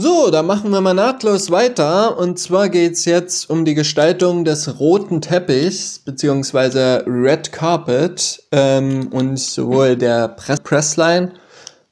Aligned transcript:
So, 0.00 0.30
da 0.30 0.44
machen 0.44 0.70
wir 0.70 0.80
mal 0.80 0.94
nahtlos 0.94 1.50
weiter. 1.50 2.18
Und 2.18 2.38
zwar 2.38 2.68
geht's 2.68 3.04
jetzt 3.04 3.50
um 3.50 3.64
die 3.64 3.74
Gestaltung 3.74 4.44
des 4.44 4.78
roten 4.78 5.20
Teppichs, 5.20 5.98
beziehungsweise 5.98 7.02
Red 7.04 7.50
Carpet, 7.50 8.44
ähm, 8.52 9.08
und 9.08 9.40
sowohl 9.40 9.96
der 9.96 10.28
Press 10.28 10.60
Pressline, 10.60 11.32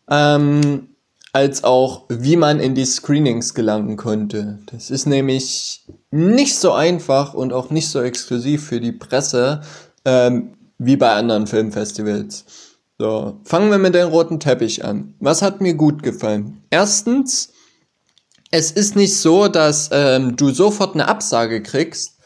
ähm, 0.08 0.86
als 1.32 1.64
auch 1.64 2.04
wie 2.08 2.36
man 2.36 2.60
in 2.60 2.76
die 2.76 2.84
Screenings 2.84 3.54
gelangen 3.54 3.96
konnte. 3.96 4.60
Das 4.70 4.92
ist 4.92 5.06
nämlich 5.06 5.84
nicht 6.12 6.54
so 6.54 6.70
einfach 6.70 7.34
und 7.34 7.52
auch 7.52 7.70
nicht 7.70 7.88
so 7.88 8.00
exklusiv 8.00 8.68
für 8.68 8.78
die 8.78 8.92
Presse, 8.92 9.62
ähm, 10.04 10.52
wie 10.78 10.96
bei 10.96 11.10
anderen 11.10 11.48
Filmfestivals. 11.48 12.44
So, 13.00 13.40
fangen 13.42 13.72
wir 13.72 13.78
mit 13.78 13.96
dem 13.96 14.10
roten 14.10 14.38
Teppich 14.38 14.84
an. 14.84 15.14
Was 15.18 15.42
hat 15.42 15.60
mir 15.60 15.74
gut 15.74 16.04
gefallen? 16.04 16.62
Erstens, 16.70 17.48
es 18.50 18.70
ist 18.70 18.96
nicht 18.96 19.16
so, 19.16 19.48
dass 19.48 19.90
ähm, 19.92 20.36
du 20.36 20.50
sofort 20.50 20.94
eine 20.94 21.08
Absage 21.08 21.62
kriegst, 21.62 22.18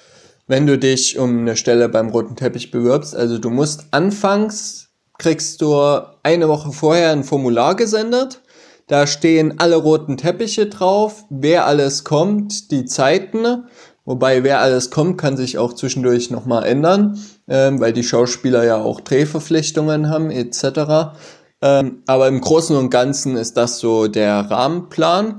wenn 0.47 0.67
du 0.67 0.79
dich 0.79 1.19
um 1.19 1.41
eine 1.41 1.57
Stelle 1.57 1.89
beim 1.89 2.11
roten 2.11 2.37
Teppich 2.37 2.71
bewirbst. 2.71 3.15
Also 3.15 3.39
du 3.39 3.51
musst 3.51 3.85
anfangs, 3.93 4.89
kriegst 5.19 5.61
du 5.63 5.79
eine 6.23 6.49
Woche 6.49 6.73
vorher 6.73 7.13
ein 7.13 7.25
Formular 7.25 7.75
gesendet. 7.77 8.41
Da 8.87 9.07
stehen 9.07 9.61
alle 9.61 9.77
roten 9.77 10.17
Teppiche 10.17 10.67
drauf, 10.67 11.25
wer 11.31 11.67
alles 11.67 12.03
kommt, 12.03 12.73
die 12.73 12.85
Zeiten. 12.85 13.65
Wobei 14.05 14.43
wer 14.43 14.61
alles 14.61 14.91
kommt, 14.91 15.19
kann 15.19 15.37
sich 15.37 15.59
auch 15.59 15.75
zwischendurch 15.75 16.31
nochmal 16.31 16.65
ändern, 16.65 17.21
ähm, 17.47 17.79
weil 17.79 17.93
die 17.93 18.03
Schauspieler 18.03 18.65
ja 18.65 18.79
auch 18.79 19.01
Drehverpflichtungen 19.01 20.09
haben 20.09 20.33
etc. 20.33 21.15
Ähm, 21.63 22.03
aber 22.07 22.27
im 22.27 22.41
Großen 22.41 22.75
und 22.75 22.91
Ganzen 22.91 23.37
ist 23.37 23.57
das 23.57 23.79
so 23.79 24.09
der 24.09 24.51
Rahmenplan. 24.51 25.37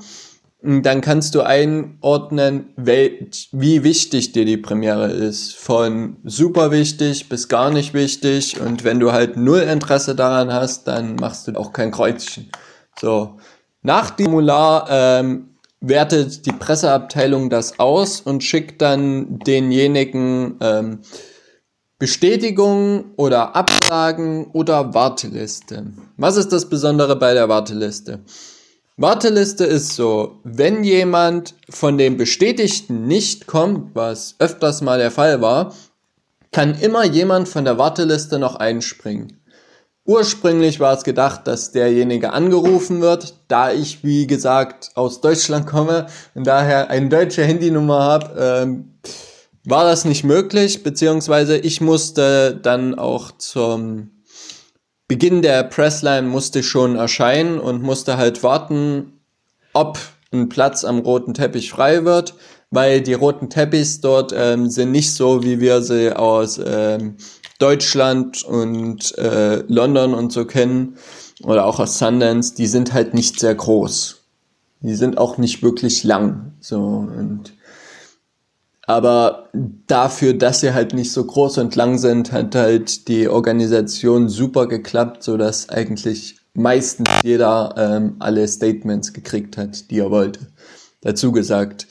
Dann 0.63 1.01
kannst 1.01 1.33
du 1.33 1.41
einordnen, 1.41 2.69
wie 2.75 3.83
wichtig 3.83 4.31
dir 4.31 4.45
die 4.45 4.57
Premiere 4.57 5.11
ist. 5.11 5.55
Von 5.55 6.17
super 6.23 6.69
wichtig 6.69 7.29
bis 7.29 7.47
gar 7.47 7.71
nicht 7.71 7.95
wichtig. 7.95 8.61
Und 8.61 8.83
wenn 8.83 8.99
du 8.99 9.11
halt 9.11 9.37
null 9.37 9.61
Interesse 9.61 10.13
daran 10.13 10.53
hast, 10.53 10.87
dann 10.87 11.15
machst 11.15 11.47
du 11.47 11.53
auch 11.53 11.73
kein 11.73 11.91
Kreuzchen. 11.91 12.49
So. 12.99 13.39
Nach 13.81 14.11
dem 14.11 14.25
Formular 14.25 14.87
ähm, 14.91 15.55
wertet 15.79 16.45
die 16.45 16.51
Presseabteilung 16.51 17.49
das 17.49 17.79
aus 17.79 18.21
und 18.21 18.43
schickt 18.43 18.81
dann 18.83 19.39
denjenigen 19.39 20.57
ähm, 20.61 20.99
Bestätigungen 21.97 23.13
oder 23.15 23.55
Absagen 23.55 24.45
oder 24.53 24.93
Warteliste. 24.93 25.87
Was 26.17 26.37
ist 26.37 26.49
das 26.51 26.69
Besondere 26.69 27.15
bei 27.15 27.33
der 27.33 27.49
Warteliste? 27.49 28.19
Warteliste 28.97 29.63
ist 29.63 29.95
so, 29.95 30.39
wenn 30.43 30.83
jemand 30.83 31.55
von 31.69 31.97
dem 31.97 32.17
Bestätigten 32.17 33.07
nicht 33.07 33.47
kommt, 33.47 33.95
was 33.95 34.35
öfters 34.39 34.81
mal 34.81 34.99
der 34.99 35.11
Fall 35.11 35.41
war, 35.41 35.73
kann 36.51 36.77
immer 36.79 37.05
jemand 37.05 37.47
von 37.47 37.63
der 37.63 37.77
Warteliste 37.77 38.37
noch 38.37 38.55
einspringen. 38.55 39.41
Ursprünglich 40.05 40.79
war 40.79 40.97
es 40.97 41.03
gedacht, 41.03 41.47
dass 41.47 41.71
derjenige 41.71 42.33
angerufen 42.33 43.01
wird, 43.01 43.35
da 43.47 43.71
ich, 43.71 44.03
wie 44.03 44.27
gesagt, 44.27 44.91
aus 44.95 45.21
Deutschland 45.21 45.67
komme 45.67 46.07
und 46.33 46.45
daher 46.45 46.89
eine 46.89 47.07
deutsche 47.07 47.45
Handynummer 47.45 47.99
habe, 47.99 48.35
ähm, 48.39 48.99
war 49.63 49.85
das 49.85 50.05
nicht 50.05 50.23
möglich, 50.23 50.83
beziehungsweise 50.83 51.57
ich 51.57 51.81
musste 51.81 52.59
dann 52.61 52.95
auch 52.95 53.31
zum 53.37 54.10
Beginn 55.11 55.41
der 55.41 55.63
Pressline 55.63 56.25
musste 56.25 56.63
schon 56.63 56.95
erscheinen 56.95 57.59
und 57.59 57.83
musste 57.83 58.15
halt 58.15 58.43
warten, 58.43 59.19
ob 59.73 59.99
ein 60.31 60.47
Platz 60.47 60.85
am 60.85 60.99
roten 60.99 61.33
Teppich 61.33 61.69
frei 61.69 62.05
wird, 62.05 62.33
weil 62.69 63.01
die 63.01 63.11
roten 63.11 63.49
Teppichs 63.49 63.99
dort 63.99 64.31
ähm, 64.33 64.69
sind 64.69 64.93
nicht 64.93 65.13
so, 65.13 65.43
wie 65.43 65.59
wir 65.59 65.81
sie 65.81 66.15
aus 66.15 66.61
ähm, 66.65 67.17
Deutschland 67.59 68.45
und 68.45 69.17
äh, 69.17 69.65
London 69.67 70.13
und 70.13 70.31
so 70.31 70.45
kennen 70.45 70.95
oder 71.43 71.65
auch 71.65 71.81
aus 71.81 71.99
Sundance. 71.99 72.55
Die 72.55 72.67
sind 72.67 72.93
halt 72.93 73.13
nicht 73.13 73.37
sehr 73.37 73.53
groß. 73.53 74.21
Die 74.79 74.95
sind 74.95 75.17
auch 75.17 75.37
nicht 75.37 75.61
wirklich 75.61 76.05
lang. 76.05 76.53
So 76.61 76.79
und 76.79 77.51
aber 78.91 79.49
dafür, 79.87 80.33
dass 80.33 80.59
sie 80.59 80.73
halt 80.73 80.93
nicht 80.93 81.13
so 81.13 81.23
groß 81.23 81.59
und 81.59 81.75
lang 81.77 81.97
sind, 81.97 82.33
hat 82.33 82.55
halt 82.55 83.07
die 83.07 83.29
Organisation 83.29 84.27
super 84.27 84.67
geklappt, 84.67 85.23
so 85.23 85.37
dass 85.37 85.69
eigentlich 85.69 86.35
meistens 86.53 87.09
jeder 87.23 87.73
ähm, 87.77 88.17
alle 88.19 88.45
Statements 88.47 89.13
gekriegt 89.13 89.55
hat, 89.57 89.89
die 89.89 89.99
er 89.99 90.11
wollte. 90.11 90.41
Dazu 90.99 91.31
gesagt, 91.31 91.87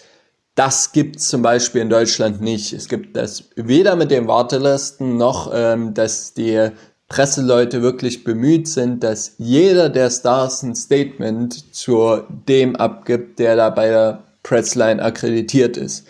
das 0.55 0.93
gibt's 0.93 1.28
zum 1.28 1.41
Beispiel 1.41 1.81
in 1.81 1.88
Deutschland 1.88 2.43
nicht. 2.43 2.75
Es 2.75 2.87
gibt 2.88 3.17
das 3.17 3.44
weder 3.56 3.97
mit 3.97 4.11
den 4.11 4.28
Wartelisten 4.28 5.17
noch, 5.17 5.50
ähm, 5.55 5.94
dass 5.94 6.34
die 6.34 6.69
Presseleute 7.09 7.81
wirklich 7.81 8.25
bemüht 8.25 8.69
sind, 8.69 9.03
dass 9.03 9.37
jeder 9.38 9.88
der 9.88 10.11
Stars 10.11 10.62
ein 10.62 10.75
Statement 10.75 11.75
zu 11.75 12.22
dem 12.47 12.77
abgibt, 12.77 13.38
der 13.38 13.56
da 13.56 13.71
bei 13.71 13.88
der 13.88 14.25
Pressline 14.43 15.03
akkreditiert 15.03 15.78
ist. 15.78 16.06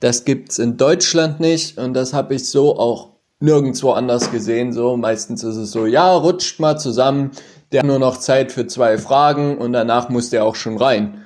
Das 0.00 0.24
gibt's 0.24 0.58
in 0.58 0.76
Deutschland 0.76 1.40
nicht 1.40 1.78
und 1.78 1.94
das 1.94 2.12
habe 2.12 2.34
ich 2.34 2.48
so 2.48 2.78
auch 2.78 3.10
nirgendwo 3.38 3.92
anders 3.92 4.30
gesehen. 4.30 4.72
So 4.72 4.96
meistens 4.96 5.44
ist 5.44 5.56
es 5.56 5.72
so, 5.72 5.86
ja, 5.86 6.14
rutscht 6.14 6.60
mal 6.60 6.78
zusammen, 6.78 7.32
der 7.72 7.80
hat 7.80 7.86
nur 7.86 7.98
noch 7.98 8.18
Zeit 8.18 8.52
für 8.52 8.66
zwei 8.66 8.98
Fragen 8.98 9.58
und 9.58 9.72
danach 9.72 10.08
muss 10.08 10.30
der 10.30 10.44
auch 10.44 10.56
schon 10.56 10.76
rein. 10.76 11.24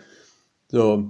So. 0.70 1.04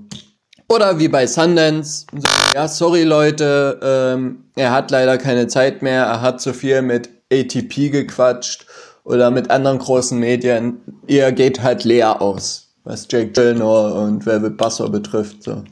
Oder 0.68 0.98
wie 0.98 1.08
bei 1.08 1.26
Sundance, 1.26 2.06
so, 2.12 2.28
ja, 2.54 2.68
sorry 2.68 3.02
Leute, 3.04 3.78
ähm, 3.82 4.44
er 4.56 4.72
hat 4.72 4.90
leider 4.90 5.18
keine 5.18 5.46
Zeit 5.46 5.82
mehr, 5.82 6.04
er 6.04 6.20
hat 6.22 6.40
zu 6.40 6.54
viel 6.54 6.82
mit 6.82 7.10
ATP 7.32 7.90
gequatscht 7.90 8.66
oder 9.04 9.30
mit 9.30 9.50
anderen 9.50 9.78
großen 9.78 10.18
Medien. 10.18 10.80
Ihr 11.06 11.32
geht 11.32 11.62
halt 11.62 11.84
leer 11.84 12.22
aus, 12.22 12.68
was 12.84 13.06
Jake 13.10 13.32
Gyllenhaal 13.32 13.92
und 13.92 14.24
Velvet 14.24 14.56
Buzzsaw 14.56 14.88
betrifft. 14.88 15.42
So. 15.42 15.62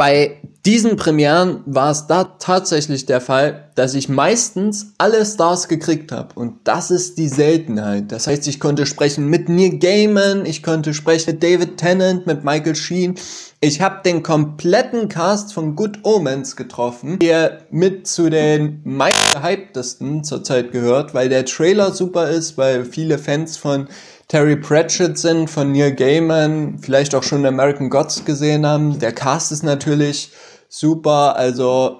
Bei 0.00 0.38
diesen 0.64 0.96
Premieren 0.96 1.62
war 1.66 1.90
es 1.90 2.06
da 2.06 2.24
tatsächlich 2.24 3.04
der 3.04 3.20
Fall, 3.20 3.70
dass 3.74 3.92
ich 3.92 4.08
meistens 4.08 4.94
alle 4.96 5.26
Stars 5.26 5.68
gekriegt 5.68 6.10
habe. 6.10 6.40
Und 6.40 6.54
das 6.64 6.90
ist 6.90 7.18
die 7.18 7.28
Seltenheit. 7.28 8.10
Das 8.10 8.26
heißt, 8.26 8.48
ich 8.48 8.60
konnte 8.60 8.86
sprechen 8.86 9.26
mit 9.26 9.50
Neil 9.50 9.78
Gaiman, 9.78 10.46
ich 10.46 10.62
konnte 10.62 10.94
sprechen 10.94 11.32
mit 11.32 11.42
David 11.42 11.76
Tennant, 11.76 12.26
mit 12.26 12.44
Michael 12.44 12.76
Sheen. 12.76 13.16
Ich 13.60 13.82
habe 13.82 14.00
den 14.02 14.22
kompletten 14.22 15.10
Cast 15.10 15.52
von 15.52 15.76
Good 15.76 15.98
Omens 16.02 16.56
getroffen, 16.56 17.18
der 17.18 17.66
mit 17.70 18.06
zu 18.06 18.30
den 18.30 18.80
meist 18.84 19.34
gehyptesten 19.34 20.24
zurzeit 20.24 20.72
gehört, 20.72 21.12
weil 21.12 21.28
der 21.28 21.44
Trailer 21.44 21.92
super 21.92 22.30
ist, 22.30 22.56
weil 22.56 22.86
viele 22.86 23.18
Fans 23.18 23.58
von 23.58 23.86
Terry 24.30 24.54
Pratchett 24.54 25.18
sind, 25.18 25.50
von 25.50 25.72
Neil 25.72 25.92
Gaiman, 25.92 26.78
vielleicht 26.78 27.16
auch 27.16 27.24
schon 27.24 27.44
American 27.44 27.90
Gods 27.90 28.24
gesehen 28.24 28.64
haben. 28.64 29.00
Der 29.00 29.10
Cast 29.10 29.50
ist 29.50 29.64
natürlich 29.64 30.30
super. 30.68 31.34
Also 31.34 31.98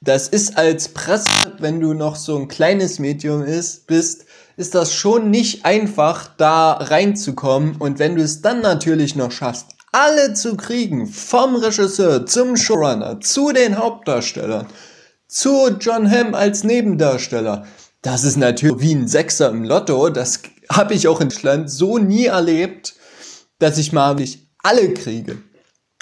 das 0.00 0.26
ist 0.26 0.58
als 0.58 0.88
Presse, 0.88 1.30
wenn 1.60 1.78
du 1.78 1.94
noch 1.94 2.16
so 2.16 2.36
ein 2.36 2.48
kleines 2.48 2.98
Medium 2.98 3.44
ist, 3.44 3.86
bist, 3.86 4.24
ist 4.56 4.74
das 4.74 4.92
schon 4.92 5.30
nicht 5.30 5.64
einfach, 5.64 6.34
da 6.36 6.72
reinzukommen. 6.72 7.76
Und 7.76 8.00
wenn 8.00 8.16
du 8.16 8.22
es 8.22 8.42
dann 8.42 8.62
natürlich 8.62 9.14
noch 9.14 9.30
schaffst, 9.30 9.66
alle 9.92 10.34
zu 10.34 10.56
kriegen, 10.56 11.06
vom 11.06 11.54
Regisseur 11.54 12.26
zum 12.26 12.56
Showrunner, 12.56 13.20
zu 13.20 13.52
den 13.52 13.78
Hauptdarstellern, 13.78 14.66
zu 15.28 15.68
John 15.78 16.10
Hamm 16.10 16.34
als 16.34 16.64
Nebendarsteller, 16.64 17.64
das 18.02 18.24
ist 18.24 18.38
natürlich 18.38 18.80
wie 18.80 18.94
ein 18.96 19.06
Sechser 19.06 19.50
im 19.50 19.62
Lotto. 19.62 20.08
Das 20.08 20.40
habe 20.70 20.94
ich 20.94 21.08
auch 21.08 21.20
in 21.20 21.28
Deutschland 21.28 21.70
so 21.70 21.98
nie 21.98 22.26
erlebt, 22.26 22.94
dass 23.58 23.78
ich 23.78 23.92
mal 23.92 24.16
wirklich 24.16 24.48
alle 24.62 24.94
kriege. 24.94 25.38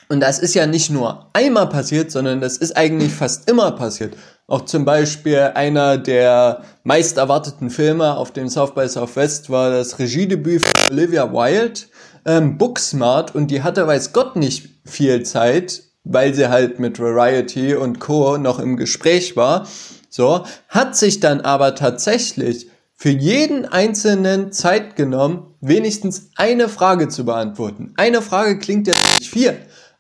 Und 0.09 0.21
das 0.21 0.39
ist 0.39 0.55
ja 0.55 0.67
nicht 0.67 0.91
nur 0.91 1.31
einmal 1.35 1.69
passiert, 1.69 2.11
sondern 2.11 2.41
das 2.41 2.57
ist 2.57 2.77
eigentlich 2.77 3.13
fast 3.13 3.49
immer 3.51 3.73
passiert. 3.73 4.17
Auch 4.47 4.65
zum 4.65 4.87
Beispiel 4.87 5.51
einer 5.55 5.99
der 5.99 6.63
meist 6.83 7.19
erwarteten 7.19 7.69
Filme 7.69 8.17
auf 8.17 8.33
dem 8.33 8.49
South 8.49 8.75
by 8.75 8.89
Southwest 8.89 9.51
war 9.51 9.71
das 9.71 9.99
Regiedebüt 9.99 10.65
von 10.65 10.97
Olivia 10.97 11.31
Wilde, 11.31 11.81
ähm, 12.25 12.57
Booksmart, 12.57 13.35
und 13.35 13.51
die 13.51 13.63
hatte, 13.63 13.87
weiß 13.87 14.15
Gott, 14.15 14.37
nicht 14.37 14.71
viel 14.87 15.23
Zeit, 15.25 15.83
weil 16.05 16.33
sie 16.33 16.49
halt 16.49 16.79
mit 16.79 16.99
Variety 16.99 17.75
und 17.75 18.01
Co. 18.01 18.39
noch 18.39 18.59
im 18.59 18.79
Gespräch 18.79 19.37
war. 19.37 19.69
So, 20.09 20.45
hat 20.69 20.97
sich 20.97 21.21
dann 21.21 21.43
aber 21.43 21.75
tatsächlich 21.75 22.71
für 23.01 23.11
jeden 23.11 23.65
einzelnen 23.65 24.51
Zeit 24.51 24.97
genommen, 24.97 25.55
wenigstens 25.61 26.31
eine 26.35 26.69
Frage 26.69 27.09
zu 27.09 27.25
beantworten. 27.25 27.95
Eine 27.97 28.23
Frage 28.23 28.59
klingt 28.59 28.89
ja 28.89 28.95
nicht 29.19 29.31
viel, 29.31 29.57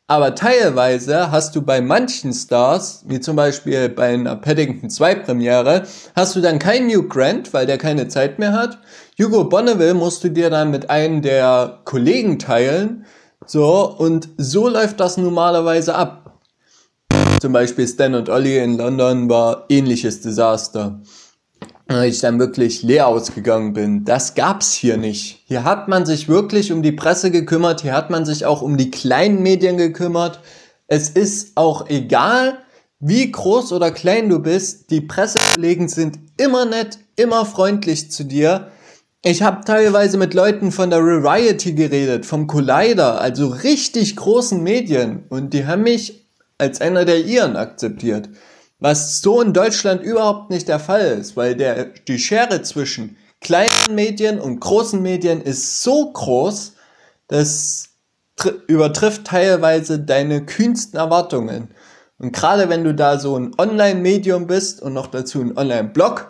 aber 0.08 0.34
teilweise 0.34 1.30
hast 1.30 1.54
du 1.54 1.62
bei 1.62 1.80
manchen 1.80 2.32
Stars, 2.32 3.04
wie 3.06 3.20
zum 3.20 3.36
Beispiel 3.36 3.88
bei 3.88 4.14
einer 4.14 4.34
Paddington 4.34 4.90
2 4.90 5.14
Premiere, 5.14 5.84
hast 6.16 6.34
du 6.34 6.40
dann 6.40 6.58
keinen 6.58 6.90
Hugh 6.90 7.06
Grant, 7.08 7.54
weil 7.54 7.66
der 7.66 7.78
keine 7.78 8.08
Zeit 8.08 8.40
mehr 8.40 8.52
hat. 8.52 8.80
Hugo 9.16 9.44
Bonneville 9.44 9.94
musst 9.94 10.24
du 10.24 10.28
dir 10.28 10.50
dann 10.50 10.72
mit 10.72 10.90
einem 10.90 11.22
der 11.22 11.78
Kollegen 11.84 12.40
teilen, 12.40 13.06
So, 13.46 13.96
und 13.96 14.28
so 14.36 14.68
läuft 14.68 15.00
das 15.00 15.16
normalerweise 15.16 15.94
ab. 15.94 16.40
Zum 17.40 17.52
Beispiel 17.52 17.86
Stan 17.86 18.14
und 18.14 18.28
Ollie 18.28 18.62
in 18.62 18.76
London 18.76 19.30
war 19.30 19.64
ähnliches 19.68 20.20
Desaster. 20.20 21.00
Ich 21.90 22.20
dann 22.20 22.38
wirklich 22.38 22.82
leer 22.82 23.08
ausgegangen 23.08 23.72
bin. 23.72 24.04
Das 24.04 24.34
gab's 24.34 24.74
hier 24.74 24.98
nicht. 24.98 25.42
Hier 25.46 25.64
hat 25.64 25.88
man 25.88 26.04
sich 26.04 26.28
wirklich 26.28 26.70
um 26.70 26.82
die 26.82 26.92
Presse 26.92 27.30
gekümmert, 27.30 27.80
hier 27.80 27.94
hat 27.94 28.10
man 28.10 28.26
sich 28.26 28.44
auch 28.44 28.60
um 28.60 28.76
die 28.76 28.90
kleinen 28.90 29.42
Medien 29.42 29.78
gekümmert. 29.78 30.40
Es 30.86 31.08
ist 31.08 31.56
auch 31.56 31.88
egal, 31.88 32.58
wie 33.00 33.32
groß 33.32 33.72
oder 33.72 33.90
klein 33.90 34.28
du 34.28 34.38
bist, 34.40 34.90
die 34.90 35.00
Pressekollegen 35.00 35.88
sind 35.88 36.18
immer 36.36 36.66
nett, 36.66 36.98
immer 37.16 37.46
freundlich 37.46 38.10
zu 38.10 38.24
dir. 38.24 38.70
Ich 39.24 39.42
habe 39.42 39.64
teilweise 39.64 40.18
mit 40.18 40.34
Leuten 40.34 40.72
von 40.72 40.90
der 40.90 41.02
Variety 41.02 41.72
geredet, 41.72 42.26
vom 42.26 42.48
Collider, 42.48 43.18
also 43.18 43.48
richtig 43.48 44.14
großen 44.14 44.62
Medien. 44.62 45.24
Und 45.30 45.54
die 45.54 45.64
haben 45.64 45.84
mich 45.84 46.26
als 46.58 46.82
einer 46.82 47.06
der 47.06 47.24
ihren 47.24 47.56
akzeptiert. 47.56 48.28
Was 48.80 49.20
so 49.20 49.40
in 49.40 49.52
Deutschland 49.52 50.02
überhaupt 50.02 50.50
nicht 50.50 50.68
der 50.68 50.78
Fall 50.78 51.18
ist, 51.18 51.36
weil 51.36 51.56
der, 51.56 51.86
die 51.86 52.18
Schere 52.18 52.62
zwischen 52.62 53.16
kleinen 53.40 53.94
Medien 53.94 54.38
und 54.38 54.60
großen 54.60 55.02
Medien 55.02 55.40
ist 55.40 55.82
so 55.82 56.12
groß, 56.12 56.74
das 57.26 57.88
übertrifft 58.68 59.24
teilweise 59.24 59.98
deine 59.98 60.46
kühnsten 60.46 60.98
Erwartungen. 60.98 61.74
Und 62.18 62.32
gerade 62.32 62.68
wenn 62.68 62.84
du 62.84 62.94
da 62.94 63.18
so 63.18 63.36
ein 63.36 63.52
Online-Medium 63.58 64.46
bist 64.46 64.80
und 64.80 64.92
noch 64.92 65.08
dazu 65.08 65.40
ein 65.40 65.56
Online-Blog, 65.56 66.28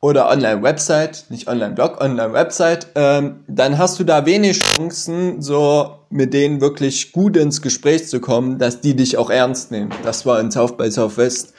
oder 0.00 0.30
Online-Website, 0.30 1.26
nicht 1.28 1.46
Online-Blog, 1.46 2.00
Online-Website, 2.00 2.88
ähm, 2.94 3.44
dann 3.46 3.76
hast 3.76 3.98
du 4.00 4.04
da 4.04 4.24
wenig 4.24 4.60
Chancen, 4.60 5.42
so 5.42 5.98
mit 6.08 6.32
denen 6.32 6.60
wirklich 6.60 7.12
gut 7.12 7.36
ins 7.36 7.60
Gespräch 7.60 8.08
zu 8.08 8.20
kommen, 8.20 8.58
dass 8.58 8.80
die 8.80 8.96
dich 8.96 9.18
auch 9.18 9.30
ernst 9.30 9.70
nehmen. 9.70 9.90
Das 10.02 10.24
war 10.24 10.40
in 10.40 10.50
South 10.50 10.76
by 10.76 10.90
Southwest 10.90 11.52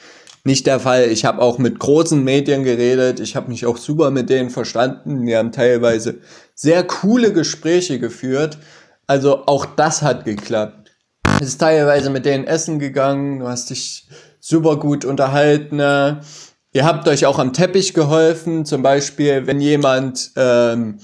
nicht 0.44 0.66
der 0.66 0.80
Fall. 0.80 1.04
Ich 1.04 1.24
habe 1.24 1.40
auch 1.40 1.58
mit 1.58 1.78
großen 1.78 2.22
Medien 2.22 2.64
geredet, 2.64 3.20
ich 3.20 3.36
habe 3.36 3.48
mich 3.48 3.64
auch 3.64 3.76
super 3.76 4.10
mit 4.10 4.28
denen 4.28 4.50
verstanden. 4.50 5.24
Wir 5.24 5.38
haben 5.38 5.52
teilweise 5.52 6.18
sehr 6.54 6.82
coole 6.84 7.32
Gespräche 7.32 8.00
geführt. 8.00 8.58
Also 9.06 9.46
auch 9.46 9.66
das 9.66 10.02
hat 10.02 10.24
geklappt. 10.24 10.90
Es 11.40 11.48
ist 11.48 11.58
teilweise 11.58 12.10
mit 12.10 12.24
denen 12.24 12.44
essen 12.44 12.80
gegangen, 12.80 13.38
du 13.38 13.48
hast 13.48 13.70
dich 13.70 14.08
super 14.40 14.76
gut 14.76 15.04
unterhalten. 15.04 15.80
Ihr 16.72 16.86
habt 16.86 17.06
euch 17.06 17.26
auch 17.26 17.38
am 17.38 17.52
Teppich 17.52 17.92
geholfen, 17.92 18.64
zum 18.64 18.82
Beispiel, 18.82 19.46
wenn 19.46 19.60
jemand 19.60 20.30
ähm, 20.36 20.98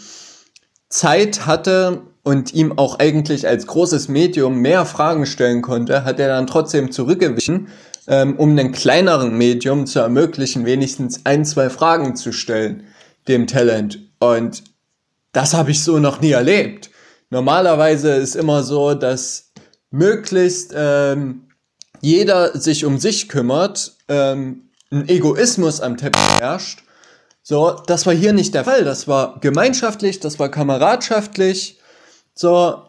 Zeit 0.88 1.44
hatte 1.47 2.03
und 2.23 2.55
ihm 2.55 2.79
auch 2.79 2.99
eigentlich 2.99 3.47
als 3.47 3.67
großes 3.67 4.09
Medium 4.09 4.61
mehr 4.61 4.87
Fragen 4.87 5.26
stellen 5.26 5.61
konnte, 5.61 6.05
hat 6.05 6.19
er 6.20 6.29
dann 6.29 6.47
trotzdem 6.47 6.91
zurückgewichen, 6.91 7.69
ähm, 8.06 8.37
um 8.37 8.50
einem 8.50 8.73
kleineren 8.73 9.37
Medium 9.37 9.87
zu 9.87 9.99
ermöglichen, 9.99 10.65
wenigstens 10.65 11.26
ein, 11.26 11.44
zwei 11.44 11.69
Fragen 11.69 12.17
zu 12.17 12.32
stellen, 12.32 12.85
dem 13.29 13.47
Talent. 13.47 13.99
Und 14.21 14.64
das 15.32 15.53
habe 15.53 15.71
ich 15.71 15.85
so 15.85 15.99
noch 15.99 16.23
nie 16.23 16.31
erlebt. 16.31 16.88
Normalerweise 17.29 18.12
ist 18.12 18.37
immer 18.37 18.62
so, 18.62 18.94
dass 18.94 19.53
möglichst 19.91 20.73
ähm, 20.75 21.49
jeder 22.00 22.59
sich 22.59 22.87
um 22.87 22.99
sich 22.99 23.29
kümmert, 23.29 23.97
ähm, 24.09 24.68
ein 24.90 25.08
Egoismus 25.08 25.81
am 25.81 25.96
Teppich 25.96 26.40
herrscht. 26.40 26.82
So, 27.43 27.76
das 27.87 28.06
war 28.06 28.14
hier 28.14 28.32
nicht 28.32 28.55
der 28.55 28.64
Fall. 28.64 28.85
Das 28.85 29.08
war 29.08 29.38
gemeinschaftlich, 29.40 30.20
das 30.20 30.38
war 30.38 30.50
kameradschaftlich. 30.50 31.79
So, 32.35 32.82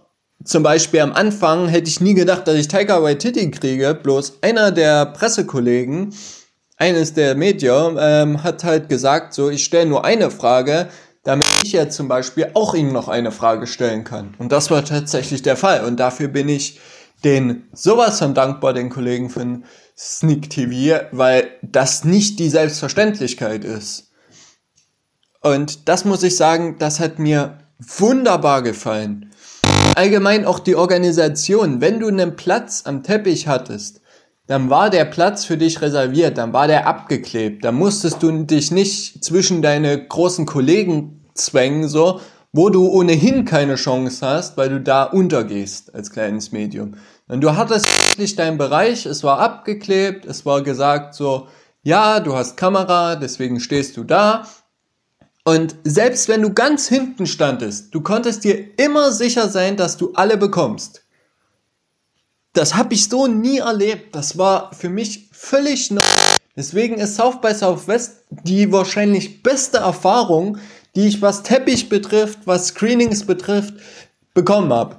zum 0.44 0.64
Beispiel 0.64 1.02
am 1.02 1.14
Anfang 1.14 1.68
hätte 1.68 1.90
ich 1.90 2.02
nie 2.02 2.14
gedacht, 2.14 2.48
dass 2.48 2.56
ich 2.56 2.68
Tiger 2.68 3.04
Waititi 3.04 3.52
kriege. 3.52 3.94
Bloß 3.94 4.40
einer 4.42 4.72
der 4.72 5.06
Pressekollegen, 5.06 6.14
eines 6.78 7.14
der 7.14 7.36
Medien, 7.36 7.98
ähm, 8.00 8.44
hat 8.44 8.64
halt 8.64 8.90
gesagt, 8.90 9.34
so, 9.34 9.50
ich 9.50 9.64
stelle 9.64 9.86
nur 9.86 10.06
eine 10.06 10.32
Frage, 10.32 10.88
damit 11.24 11.46
ich 11.64 11.74
ja 11.74 11.90
zum 11.90 12.08
Beispiel 12.08 12.52
auch 12.54 12.74
Ihnen 12.74 12.94
noch 12.94 13.10
eine 13.10 13.32
Frage 13.32 13.68
stellen 13.68 14.06
kann. 14.06 14.34
Und 14.40 14.52
das 14.52 14.72
war 14.72 14.86
tatsächlich 14.86 15.42
der 15.42 15.58
Fall. 15.58 15.84
Und 15.84 16.00
dafür 16.00 16.30
bin 16.30 16.48
ich 16.48 16.80
den 17.26 17.68
sowas 17.74 18.20
von 18.20 18.34
dankbar, 18.34 18.74
den 18.74 18.90
Kollegen 18.90 19.30
von 19.30 19.66
Sneak 20.02 20.50
TV, 20.50 21.02
weil 21.12 21.50
das 21.62 22.06
nicht 22.06 22.40
die 22.40 22.50
Selbstverständlichkeit 22.50 23.66
ist. 23.66 24.12
Und 25.42 25.90
das 25.90 26.06
muss 26.06 26.24
ich 26.24 26.38
sagen, 26.38 26.78
das 26.80 27.02
hat 27.02 27.20
mir 27.20 27.58
wunderbar 27.80 28.62
gefallen. 28.62 29.32
Allgemein 29.96 30.46
auch 30.46 30.60
die 30.60 30.76
Organisation. 30.76 31.82
Wenn 31.82 32.00
du 32.00 32.08
einen 32.08 32.38
Platz 32.38 32.84
am 32.86 33.04
Teppich 33.04 33.48
hattest, 33.48 34.00
dann 34.48 34.70
war 34.70 34.90
der 34.90 35.04
Platz 35.04 35.44
für 35.44 35.58
dich 35.58 35.82
reserviert, 35.82 36.38
dann 36.38 36.54
war 36.54 36.68
der 36.68 36.88
abgeklebt, 36.88 37.64
dann 37.66 37.76
musstest 37.76 38.24
du 38.24 38.32
dich 38.46 38.72
nicht 38.72 39.24
zwischen 39.24 39.62
deine 39.62 40.08
großen 40.08 40.46
Kollegen 40.46 41.26
zwängen, 41.34 41.88
so, 41.88 42.22
wo 42.52 42.70
du 42.70 42.88
ohnehin 42.88 43.46
keine 43.46 43.76
Chance 43.76 44.26
hast, 44.26 44.58
weil 44.58 44.70
du 44.70 44.82
da 44.82 45.04
untergehst 45.04 45.94
als 45.94 46.10
kleines 46.10 46.52
Medium. 46.52 46.96
Und 47.30 47.42
du 47.42 47.56
hattest 47.56 47.86
wirklich 48.10 48.36
deinen 48.36 48.58
Bereich, 48.58 49.06
es 49.06 49.24
war 49.24 49.40
abgeklebt, 49.40 50.26
es 50.26 50.46
war 50.48 50.64
gesagt 50.64 51.14
so, 51.14 51.48
ja, 51.84 52.20
du 52.20 52.36
hast 52.36 52.58
Kamera, 52.58 53.16
deswegen 53.16 53.60
stehst 53.60 53.96
du 53.98 54.04
da. 54.04 54.48
Und 55.46 55.76
selbst 55.84 56.28
wenn 56.28 56.42
du 56.42 56.54
ganz 56.54 56.88
hinten 56.88 57.28
standest, 57.28 57.94
du 57.94 58.02
konntest 58.02 58.44
dir 58.44 58.80
immer 58.80 59.12
sicher 59.12 59.48
sein, 59.48 59.78
dass 59.78 59.96
du 59.96 60.12
alle 60.14 60.38
bekommst. 60.38 61.06
Das 62.54 62.74
habe 62.76 62.96
ich 62.96 63.08
so 63.08 63.28
nie 63.28 63.60
erlebt. 63.60 64.16
Das 64.16 64.40
war 64.40 64.74
für 64.74 64.90
mich 64.90 65.30
völlig 65.32 65.92
neu. 65.92 66.02
Deswegen 66.56 66.96
ist 66.96 67.16
South 67.16 67.42
by 67.42 67.54
Southwest 67.54 68.24
die 68.44 68.72
wahrscheinlich 68.72 69.44
beste 69.44 69.78
Erfahrung, 69.78 70.58
die 70.96 71.08
ich 71.08 71.22
was 71.22 71.44
Teppich 71.44 71.90
betrifft, 71.90 72.40
was 72.46 72.70
Screenings 72.70 73.24
betrifft, 73.24 73.76
bekommen 74.34 74.74
habe. 74.74 74.98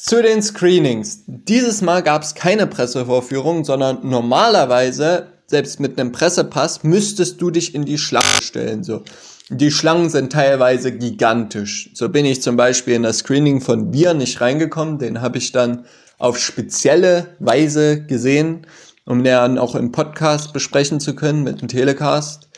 Zu 0.00 0.22
den 0.22 0.42
Screenings. 0.44 1.24
Dieses 1.26 1.82
Mal 1.82 2.04
gab 2.04 2.22
es 2.22 2.36
keine 2.36 2.68
Pressevorführung, 2.68 3.64
sondern 3.64 4.08
normalerweise, 4.08 5.26
selbst 5.48 5.80
mit 5.80 5.98
einem 5.98 6.12
Pressepass, 6.12 6.84
müsstest 6.84 7.40
du 7.42 7.50
dich 7.50 7.74
in 7.74 7.84
die 7.84 7.98
Schlange 7.98 8.40
stellen. 8.40 8.84
So. 8.84 9.02
Die 9.48 9.72
Schlangen 9.72 10.08
sind 10.08 10.30
teilweise 10.32 10.92
gigantisch. 10.92 11.90
So 11.94 12.10
bin 12.10 12.26
ich 12.26 12.42
zum 12.42 12.56
Beispiel 12.56 12.94
in 12.94 13.02
das 13.02 13.18
Screening 13.18 13.60
von 13.60 13.90
Bier 13.90 14.14
nicht 14.14 14.40
reingekommen. 14.40 15.00
Den 15.00 15.20
habe 15.20 15.38
ich 15.38 15.50
dann 15.50 15.84
auf 16.18 16.38
spezielle 16.38 17.34
Weise 17.40 18.04
gesehen, 18.04 18.68
um 19.04 19.24
den 19.24 19.58
auch 19.58 19.74
im 19.74 19.90
Podcast 19.90 20.52
besprechen 20.52 21.00
zu 21.00 21.16
können 21.16 21.42
mit 21.42 21.60
dem 21.60 21.66
Telecast, 21.66 22.48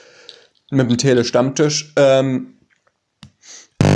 mit 0.71 0.91
dem 0.91 0.99
Telestammtisch. 0.99 1.95
Ähm, 1.97 2.59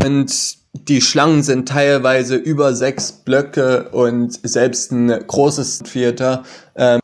und 0.02 0.63
die 0.74 1.00
Schlangen 1.00 1.42
sind 1.42 1.68
teilweise 1.68 2.36
über 2.36 2.74
sechs 2.74 3.12
Blöcke 3.12 3.88
und 3.90 4.38
selbst 4.46 4.92
ein 4.92 5.08
großes 5.08 5.80
Theater, 5.80 6.42
ähm, 6.74 7.00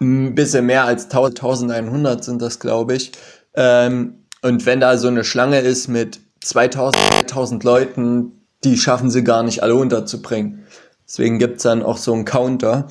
ein 0.00 0.34
bisschen 0.34 0.66
mehr 0.66 0.84
als 0.84 1.04
1100 1.04 2.22
sind 2.22 2.42
das, 2.42 2.60
glaube 2.60 2.94
ich. 2.94 3.12
Ähm, 3.54 4.26
und 4.42 4.66
wenn 4.66 4.80
da 4.80 4.98
so 4.98 5.08
eine 5.08 5.24
Schlange 5.24 5.60
ist 5.60 5.88
mit 5.88 6.20
2000, 6.42 7.02
3000 7.12 7.64
Leuten, 7.64 8.32
die 8.62 8.76
schaffen 8.76 9.10
sie 9.10 9.24
gar 9.24 9.42
nicht 9.42 9.62
alle 9.62 9.74
unterzubringen. 9.74 10.66
Deswegen 11.06 11.38
gibt's 11.38 11.62
dann 11.62 11.82
auch 11.82 11.96
so 11.96 12.12
einen 12.12 12.24
Counter, 12.26 12.88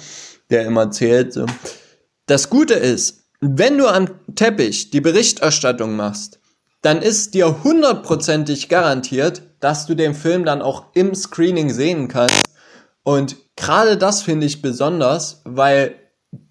der 0.49 0.65
immer 0.65 0.89
zählt. 0.89 1.33
So. 1.33 1.45
Das 2.25 2.49
Gute 2.49 2.73
ist, 2.73 3.25
wenn 3.41 3.77
du 3.77 3.87
am 3.87 4.09
Teppich 4.33 4.89
die 4.89 5.01
Berichterstattung 5.01 5.95
machst, 5.95 6.39
dann 6.85 7.01
ist 7.01 7.33
dir 7.33 7.63
hundertprozentig 7.63 8.69
garantiert, 8.69 9.41
dass 9.59 9.87
du 9.87 9.95
den 9.95 10.13
Film 10.13 10.45
dann 10.45 10.61
auch 10.61 10.93
im 10.93 11.15
Screening 11.15 11.71
sehen 11.71 12.07
kannst. 12.07 12.43
Und 13.01 13.37
gerade 13.55 13.97
das 13.97 14.21
finde 14.21 14.45
ich 14.45 14.61
besonders, 14.61 15.41
weil 15.45 15.95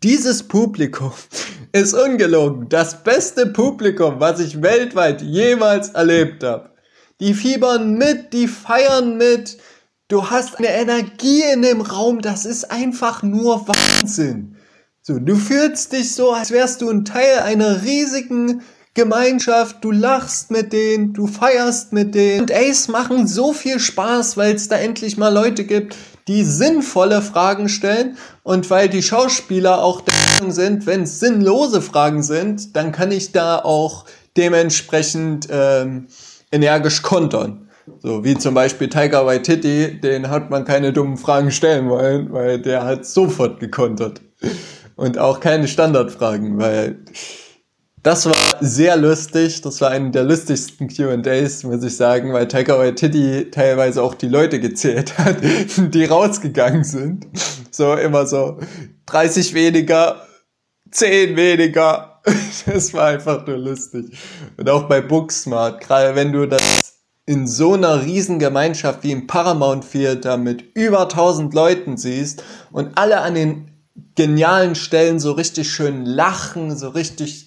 dieses 0.03 0.49
Publikum 0.49 1.13
ist 1.73 1.95
ungelogen 1.95 2.69
das 2.69 3.05
beste 3.05 3.47
Publikum, 3.47 4.19
was 4.19 4.41
ich 4.41 4.61
weltweit 4.61 5.23
jemals 5.23 5.91
erlebt 5.91 6.43
habe. 6.43 6.71
Die 7.21 7.33
fiebern 7.33 7.95
mit, 7.95 8.33
die 8.33 8.49
feiern 8.49 9.17
mit. 9.17 9.59
Du 10.09 10.31
hast 10.31 10.59
eine 10.59 10.75
Energie 10.75 11.45
in 11.53 11.63
dem 11.63 11.81
Raum, 11.81 12.21
das 12.21 12.45
ist 12.45 12.73
einfach 12.73 13.23
nur 13.23 13.69
Wahnsinn. 13.69 14.57
So, 15.01 15.21
du 15.21 15.37
fühlst 15.37 15.93
dich 15.93 16.13
so, 16.13 16.33
als 16.33 16.51
wärst 16.51 16.83
du 16.83 16.91
ein 16.91 17.05
Teil 17.05 17.39
einer 17.39 17.85
riesigen 17.85 18.63
Gemeinschaft, 18.95 19.83
du 19.83 19.91
lachst 19.91 20.53
mit 20.53 20.73
denen, 20.73 21.13
du 21.13 21.27
feierst 21.27 21.93
mit 21.93 22.15
denen. 22.15 22.43
Und 22.43 22.53
Ace 22.53 22.87
machen 22.87 23.27
so 23.27 23.53
viel 23.53 23.81
Spaß, 23.81 24.37
weil 24.37 24.55
es 24.55 24.69
da 24.69 24.77
endlich 24.77 25.17
mal 25.17 25.35
Leute 25.35 25.65
gibt, 25.65 25.97
die 26.29 26.45
sinnvolle 26.45 27.21
Fragen 27.21 27.69
stellen. 27.69 28.17
Und 28.45 28.71
weil 28.71 28.89
die 28.89 29.03
Schauspieler 29.03 29.83
auch 29.83 30.01
der 30.01 30.15
Meinung 30.15 30.53
sind, 30.53 30.87
wenn 30.87 31.03
es 31.03 31.19
sinnlose 31.19 31.83
Fragen 31.83 32.23
sind, 32.23 32.77
dann 32.77 32.93
kann 32.93 33.11
ich 33.11 33.33
da 33.33 33.59
auch 33.59 34.05
dementsprechend 34.37 35.49
ähm, 35.51 36.07
energisch 36.53 37.03
kontern. 37.03 37.69
So 37.99 38.25
wie 38.25 38.39
zum 38.39 38.55
Beispiel 38.55 38.89
Tiger 38.89 39.27
Waititi, 39.27 40.01
den 40.01 40.31
hat 40.31 40.51
man 40.51 40.65
keine 40.65 40.93
dummen 40.93 41.17
Fragen 41.17 41.51
stellen 41.51 41.89
wollen, 41.89 42.33
weil 42.33 42.61
der 42.61 42.85
hat 42.85 43.05
sofort 43.05 43.59
gekontert. 43.59 44.23
Und 44.97 45.19
auch 45.19 45.41
keine 45.41 45.67
Standardfragen, 45.67 46.59
weil 46.59 46.99
das 48.05 48.27
war 48.27 48.57
sehr 48.61 48.97
lustig. 48.97 49.63
Das 49.63 49.81
war 49.81 49.91
eine 49.91 50.11
der 50.11 50.25
lustigsten 50.25 50.89
Q&As, 50.89 51.65
muss 51.65 51.83
ich 51.83 51.97
sagen, 51.97 52.35
weil 52.35 52.47
Taika 52.47 52.79
Waititi 52.79 53.51
teilweise 53.51 54.03
auch 54.03 54.15
die 54.15 54.29
Leute 54.29 54.61
gezählt 54.61 55.19
hat, 55.19 55.39
die 55.79 56.05
rausgegangen 56.05 56.85
sind. 56.85 57.27
So 57.71 57.95
immer 57.95 58.27
so 58.27 58.59
30 59.07 59.55
weniger, 59.55 60.27
10 60.91 61.37
weniger. 61.37 62.11
Das 62.67 62.95
war 62.95 63.09
einfach 63.09 63.47
nur 63.47 63.59
lustig. 63.59 64.07
Und 64.57 64.71
auch 64.71 64.85
bei 64.85 65.03
Booksmart, 65.03 65.83
gerade 65.83 66.15
wenn 66.15 66.33
du 66.33 66.47
das 66.47 66.95
in 67.27 67.47
so 67.47 67.75
einer 67.75 68.03
riesen 68.03 68.39
Gemeinschaft 68.39 69.03
wie 69.03 69.13
im 69.13 69.27
Paramount 69.27 69.91
Theater 69.91 70.39
mit 70.39 70.63
über 70.75 71.03
1000 71.03 71.53
Leuten 71.53 71.99
siehst 71.99 72.43
und 72.73 72.97
alle 72.97 73.21
an 73.21 73.35
den 73.35 73.71
genialen 74.15 74.75
Stellen 74.75 75.21
so 75.21 75.33
richtig 75.33 75.71
schön 75.71 76.07
lachen, 76.07 76.75
so 76.77 76.89
richtig 76.89 77.44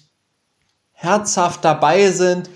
herzhaft 1.00 1.64
dabei 1.64 2.10
sind, 2.10 2.50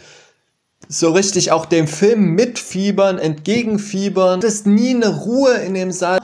so 0.89 1.13
richtig 1.13 1.53
auch 1.53 1.65
dem 1.65 1.87
Film 1.87 2.31
mitfiebern, 2.31 3.19
entgegenfiebern. 3.19 4.41
Es 4.41 4.55
ist 4.55 4.67
nie 4.67 4.91
eine 4.91 5.21
Ruhe 5.21 5.55
in 5.55 5.75
dem 5.75 5.93
Saal, 5.93 6.21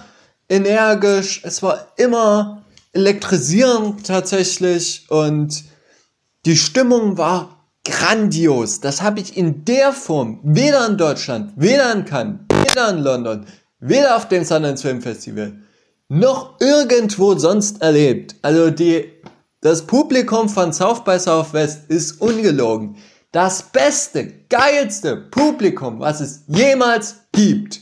energisch, 0.48 1.42
es 1.44 1.62
war 1.62 1.92
immer 1.96 2.64
elektrisierend 2.92 4.04
tatsächlich 4.04 5.06
und 5.10 5.62
die 6.44 6.56
Stimmung 6.56 7.18
war 7.18 7.64
grandios. 7.84 8.80
Das 8.80 9.00
habe 9.00 9.20
ich 9.20 9.37
in 9.37 9.64
der 9.64 9.92
Form 9.92 10.40
weder 10.42 10.88
in 10.88 10.96
Deutschland, 10.98 11.52
weder 11.54 11.92
in 11.92 12.04
Cannes, 12.04 12.40
weder 12.50 12.90
in 12.90 12.98
London, 12.98 13.46
weder 13.78 14.16
auf 14.16 14.26
dem 14.26 14.42
Sundance 14.42 14.82
Film 14.82 15.00
Festival 15.00 15.52
noch 16.08 16.58
irgendwo 16.58 17.37
sonst 17.37 17.80
erlebt. 17.80 18.34
Also 18.42 18.70
die 18.70 19.12
das 19.60 19.86
Publikum 19.86 20.48
von 20.48 20.72
South 20.72 21.04
by 21.04 21.18
Southwest 21.18 21.90
ist 21.90 22.20
ungelogen. 22.20 22.96
Das 23.32 23.62
beste, 23.62 24.32
geilste 24.48 25.16
Publikum, 25.16 26.00
was 26.00 26.20
es 26.20 26.44
jemals 26.46 27.16
gibt. 27.32 27.80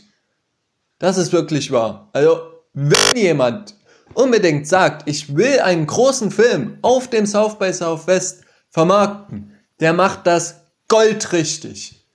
Das 0.99 1.18
ist 1.18 1.33
wirklich 1.33 1.71
wahr. 1.71 2.09
Also, 2.12 2.40
wenn 2.73 3.16
jemand 3.16 3.75
unbedingt 4.14 4.66
sagt, 4.66 5.09
ich 5.09 5.37
will 5.37 5.61
einen 5.61 5.87
großen 5.87 6.30
Film 6.30 6.78
auf 6.83 7.09
dem 7.09 7.26
South 7.26 7.59
by 7.59 7.73
Southwest 7.73 8.42
vermarkten, 8.71 9.52
der 9.80 9.92
macht 9.92 10.26
das 10.26 10.62
goldrichtig. 10.88 12.06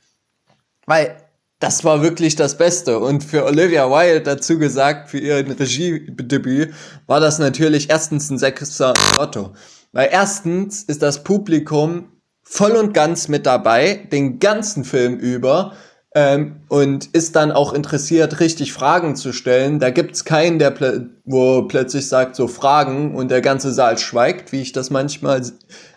Weil 0.85 1.20
das 1.61 1.85
war 1.85 2.01
wirklich 2.01 2.35
das 2.35 2.57
Beste. 2.57 2.99
Und 2.99 3.23
für 3.23 3.45
Olivia 3.45 3.89
Wilde 3.89 4.21
dazu 4.21 4.57
gesagt, 4.59 5.09
für 5.09 5.19
ihren 5.19 5.51
Regiedebüt, 5.51 6.73
war 7.07 7.19
das 7.19 7.39
natürlich 7.39 7.89
erstens 7.89 8.29
ein 8.29 8.39
sechster 8.39 8.95
Lotto. 9.17 9.53
Weil 9.93 10.09
erstens 10.11 10.83
ist 10.83 11.01
das 11.01 11.23
Publikum 11.23 12.09
voll 12.43 12.71
und 12.71 12.93
ganz 12.93 13.27
mit 13.27 13.45
dabei, 13.45 14.07
den 14.11 14.39
ganzen 14.39 14.83
Film 14.83 15.17
über, 15.17 15.73
ähm, 16.13 16.61
und 16.67 17.05
ist 17.13 17.35
dann 17.35 17.51
auch 17.51 17.73
interessiert, 17.73 18.39
richtig 18.41 18.73
Fragen 18.73 19.15
zu 19.15 19.31
stellen. 19.31 19.79
Da 19.79 19.91
gibt's 19.91 20.25
keinen, 20.25 20.59
der 20.59 20.71
pl 20.71 21.09
wo 21.23 21.61
plötzlich 21.61 22.09
sagt, 22.09 22.35
so 22.35 22.47
Fragen 22.47 23.15
und 23.15 23.31
der 23.31 23.41
ganze 23.41 23.71
Saal 23.71 23.97
schweigt, 23.97 24.51
wie 24.51 24.61
ich 24.61 24.73
das 24.73 24.89
manchmal 24.89 25.41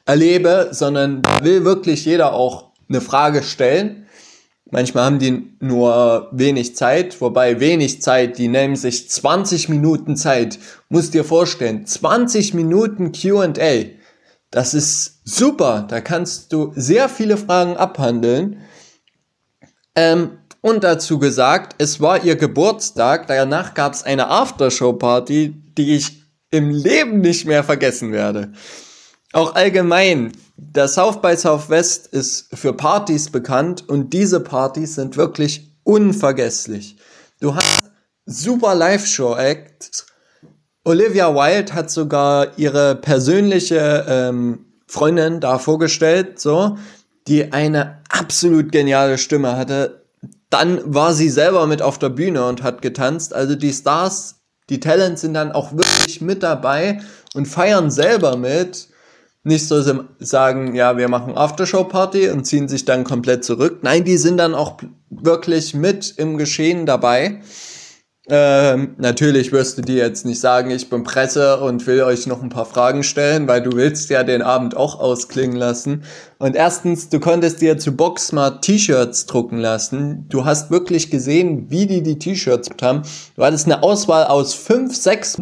erlebe, 0.05 0.69
sondern 0.71 1.23
will 1.43 1.65
wirklich 1.65 2.05
jeder 2.05 2.35
auch 2.35 2.71
eine 2.89 3.01
Frage 3.01 3.43
stellen. 3.43 4.04
Manchmal 4.71 5.05
haben 5.05 5.19
die 5.19 5.57
nur 5.61 6.29
wenig 6.33 6.75
Zeit, 6.75 7.21
wobei 7.21 7.61
wenig 7.61 8.01
Zeit, 8.01 8.39
die 8.39 8.49
nehmen 8.49 8.77
sich 8.77 9.11
20 9.11 9.69
Minuten 9.69 10.17
Zeit. 10.17 10.59
Musst 10.89 11.15
dir 11.15 11.25
vorstellen, 11.25 11.87
20 11.87 12.55
Minuten 12.55 13.13
QA. 13.13 13.53
Das 14.51 14.73
ist 14.75 15.21
super. 15.25 15.87
Da 15.89 16.01
kannst 16.01 16.53
du 16.53 16.73
sehr 16.75 17.09
viele 17.09 17.37
Fragen 17.37 17.77
abhandeln. 17.77 18.63
Ähm, 19.95 20.39
und 20.61 20.83
dazu 20.83 21.19
gesagt, 21.19 21.75
es 21.79 22.01
war 22.01 22.25
ihr 22.25 22.37
Geburtstag. 22.37 23.27
Danach 23.27 23.75
gab 23.75 23.93
es 23.93 24.03
eine 24.03 24.29
Aftershow-Party, 24.29 25.55
die 25.77 25.95
ich 25.95 26.23
im 26.51 26.71
Leben 26.71 27.21
nicht 27.21 27.47
mehr 27.47 27.65
vergessen 27.65 28.13
werde. 28.13 28.53
Auch 29.35 29.57
allgemein, 29.57 30.31
der 30.57 30.87
South 30.87 31.21
by 31.21 31.37
Southwest 31.37 32.07
ist 32.07 32.57
für 32.57 32.73
Partys 32.73 33.31
bekannt 33.31 33.89
und 33.89 34.13
diese 34.13 34.39
Partys 34.39 34.95
sind 34.95 35.17
wirklich 35.17 35.73
unvergesslich. 35.83 36.99
Du 37.41 37.57
hast 37.57 37.91
super 38.27 38.77
Live-Show-Acts. 38.77 40.07
Olivia 40.85 41.35
Wilde 41.35 41.75
hat 41.75 41.91
sogar 41.91 42.57
ihre 42.61 42.95
persönliche 42.95 44.07
ähm, 44.09 44.67
Freundin 44.87 45.41
da 45.41 45.59
vorgestellt, 45.59 46.39
so, 46.39 46.79
die 47.27 47.53
eine 47.53 48.03
absolut 48.11 48.71
geniale 48.71 49.19
Stimme 49.19 49.57
hatte. 49.57 50.05
Dann 50.49 50.81
war 50.95 51.13
sie 51.13 51.29
selber 51.29 51.67
mit 51.67 51.83
auf 51.83 51.99
der 51.99 52.11
Bühne 52.11 52.47
und 52.47 52.63
hat 52.63 52.83
getanzt. 52.83 53.35
Also 53.35 53.57
die 53.57 53.73
Stars, 53.73 54.37
die 54.71 54.79
Talents 54.79 55.23
sind 55.23 55.35
dann 55.35 55.51
auch 55.51 55.73
wirklich 55.73 56.21
mit 56.21 56.45
dabei 56.45 57.01
und 57.35 57.47
feiern 57.47 57.91
selber 57.91 58.37
mit 58.37 58.94
nicht 59.45 59.69
so 59.69 59.83
sagen, 60.19 60.75
ja, 60.75 60.97
wir 60.97 61.09
machen 61.09 61.37
Aftershow-Party 61.37 62.31
und 62.31 62.45
ziehen 62.45 62.67
sich 62.67 62.87
dann 62.87 63.05
komplett 63.05 63.45
zurück. 63.45 63.81
Nein, 63.83 64.05
die 64.05 64.17
sind 64.17 64.39
dann 64.39 64.55
auch 64.55 64.79
wirklich 65.11 65.75
mit 65.75 66.15
im 66.17 66.39
Geschehen 66.39 66.87
dabei. 66.87 67.41
Ähm, 68.27 68.95
natürlich 68.97 69.53
wirst 69.53 69.77
du 69.77 69.83
dir 69.83 69.97
jetzt 69.97 70.25
nicht 70.25 70.41
sagen, 70.41 70.71
ich 70.71 70.89
bin 70.89 71.03
Presse 71.03 71.59
und 71.61 71.87
will 71.87 72.03
euch 72.05 72.27
noch 72.27 72.43
ein 72.43 72.49
paar 72.49 72.65
Fragen 72.65 73.03
stellen, 73.03 73.47
weil 73.47 73.61
du 73.61 73.77
willst 73.77 74.09
ja 74.09 74.23
den 74.23 74.41
Abend 74.41 74.79
auch 74.79 74.99
ausklingen 74.99 75.57
lassen. 75.59 76.05
Und 76.39 76.57
erstens, 76.57 77.11
du 77.11 77.21
konntest 77.21 77.61
dir 77.61 77.77
zu 77.77 77.93
Boxsmart 77.93 78.65
T-Shirts 78.65 79.27
drucken 79.27 79.59
lassen. 79.59 80.25
Du 80.31 80.47
hast 80.47 80.71
wirklich 80.71 81.11
gesehen, 81.11 81.67
wie 81.69 81.87
die 81.87 82.03
die 82.03 82.19
T-Shirts 82.19 82.71
haben. 82.81 83.03
Du 83.37 83.45
hattest 83.45 83.67
eine 83.67 83.83
Auswahl 83.83 84.25
aus 84.25 84.55
fünf, 84.55 84.97
sechs 84.97 85.37